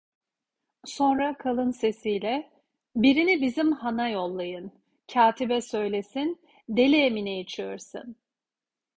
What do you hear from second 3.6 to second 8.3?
hana yollayın, katibe söylesin, Deli Emine'yi çığırsın!"